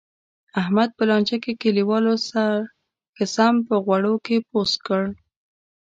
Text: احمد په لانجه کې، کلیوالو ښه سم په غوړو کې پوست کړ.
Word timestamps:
احمد 0.61 0.89
په 0.97 1.03
لانجه 1.09 1.37
کې، 1.43 1.51
کلیوالو 1.63 2.13
ښه 3.17 3.25
سم 3.35 3.55
په 3.67 3.75
غوړو 3.85 4.13
کې 4.25 4.37
پوست 4.49 4.77
کړ. 4.87 5.03